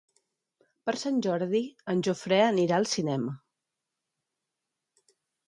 Per 0.89 0.93
Sant 1.01 1.19
Jordi 1.25 1.61
en 1.93 2.01
Jofre 2.07 2.39
anirà 2.47 2.81
al 2.81 2.89
cinema. 2.95 3.37